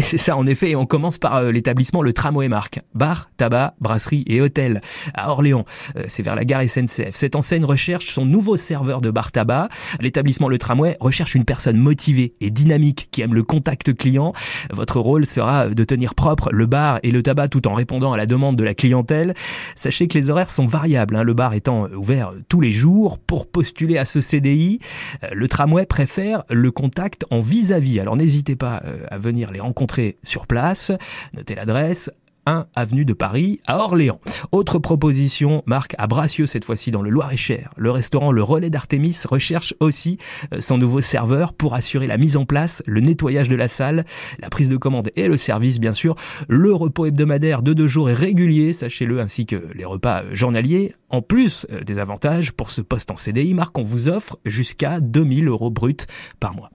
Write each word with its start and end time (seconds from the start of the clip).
c'est 0.00 0.18
ça, 0.18 0.36
en 0.36 0.46
effet, 0.46 0.70
et 0.70 0.76
on 0.76 0.86
commence 0.86 1.18
par 1.18 1.36
euh, 1.36 1.52
l'établissement 1.52 2.00
Le 2.00 2.14
Tramway 2.14 2.48
Marque. 2.48 2.80
Bar, 2.94 3.30
tabac, 3.36 3.74
brasserie 3.80 4.24
et 4.26 4.40
hôtel 4.40 4.80
à 5.12 5.30
Orléans. 5.30 5.66
Euh, 5.96 6.04
c'est 6.08 6.22
vers 6.22 6.34
la 6.34 6.46
gare 6.46 6.62
SNCF. 6.62 7.10
Cette 7.14 7.36
enseigne 7.36 7.64
recherche 7.64 8.06
son 8.06 8.24
nouveau 8.24 8.56
serveur 8.56 9.02
de 9.02 9.10
bar 9.10 9.32
tabac. 9.32 9.68
L'établissement 10.00 10.48
Le 10.48 10.56
Tramway 10.56 10.96
recherche 11.00 11.34
une 11.34 11.44
personne 11.44 11.76
motivée 11.76 12.34
et 12.40 12.50
dynamique 12.50 13.08
qui 13.10 13.20
aime 13.20 13.34
le 13.34 13.42
contact 13.42 13.94
client. 13.94 14.32
Votre 14.72 14.98
rôle 14.98 15.26
sera 15.26 15.68
de 15.68 15.84
tenir 15.84 16.14
propre 16.14 16.50
le 16.52 16.64
bar 16.66 16.98
et 17.02 17.10
le 17.10 17.22
tabac 17.22 17.48
tout 17.48 17.68
en 17.68 17.74
répondant 17.74 18.12
à 18.12 18.16
la 18.16 18.26
demande 18.26 18.56
de 18.56 18.64
la 18.64 18.74
clientèle. 18.74 19.34
Sachez 19.76 20.08
que 20.08 20.16
les 20.16 20.30
horaires 20.30 20.50
sont 20.50 20.66
variables, 20.66 21.16
hein, 21.16 21.22
le 21.22 21.34
bar 21.34 21.52
étant 21.52 21.88
ouvert 21.90 22.32
tous 22.48 22.60
les 22.60 22.72
jours. 22.72 23.18
Pour 23.18 23.46
postuler 23.46 23.98
à 23.98 24.06
ce 24.06 24.22
CDI, 24.22 24.78
euh, 25.22 25.28
le 25.32 25.48
Tramway 25.48 25.84
préfère 25.84 26.44
le 26.48 26.70
contact 26.70 27.26
en 27.30 27.40
vis-à-vis. 27.40 28.00
Alors 28.00 28.16
n'hésitez 28.16 28.56
pas 28.56 28.82
à 29.10 29.18
venir 29.18 29.50
les 29.50 29.60
rencontrer 29.60 29.81
sur 30.22 30.46
place. 30.46 30.92
Notez 31.34 31.54
l'adresse 31.54 32.10
1 32.46 32.66
avenue 32.74 33.04
de 33.04 33.12
Paris 33.12 33.60
à 33.66 33.78
Orléans. 33.78 34.20
Autre 34.50 34.78
proposition, 34.78 35.62
marque 35.66 35.94
à 35.98 36.06
Bracieux 36.06 36.46
cette 36.46 36.64
fois-ci 36.64 36.90
dans 36.90 37.02
le 37.02 37.10
Loir-et-Cher. 37.10 37.70
Le 37.76 37.90
restaurant 37.90 38.32
Le 38.32 38.42
Relais 38.42 38.70
d'Artémis 38.70 39.16
recherche 39.28 39.74
aussi 39.80 40.18
euh, 40.52 40.60
son 40.60 40.78
nouveau 40.78 41.00
serveur 41.00 41.52
pour 41.52 41.74
assurer 41.74 42.06
la 42.06 42.18
mise 42.18 42.36
en 42.36 42.44
place, 42.44 42.82
le 42.86 43.00
nettoyage 43.00 43.48
de 43.48 43.56
la 43.56 43.68
salle, 43.68 44.04
la 44.40 44.50
prise 44.50 44.68
de 44.68 44.76
commande 44.76 45.10
et 45.16 45.28
le 45.28 45.36
service 45.36 45.78
bien 45.78 45.92
sûr. 45.92 46.16
Le 46.48 46.72
repos 46.72 47.06
hebdomadaire 47.06 47.62
de 47.62 47.72
deux 47.72 47.86
jours 47.86 48.10
est 48.10 48.14
régulier, 48.14 48.72
sachez-le, 48.72 49.20
ainsi 49.20 49.46
que 49.46 49.62
les 49.74 49.84
repas 49.84 50.22
euh, 50.22 50.34
journaliers. 50.34 50.94
En 51.10 51.22
plus 51.22 51.66
euh, 51.70 51.80
des 51.82 51.98
avantages 51.98 52.52
pour 52.52 52.70
ce 52.70 52.80
poste 52.80 53.10
en 53.10 53.16
CDI, 53.16 53.54
marque 53.54 53.78
on 53.78 53.84
vous 53.84 54.08
offre 54.08 54.38
jusqu'à 54.44 55.00
2000 55.00 55.48
euros 55.48 55.70
bruts 55.70 55.96
par 56.40 56.54
mois. 56.54 56.70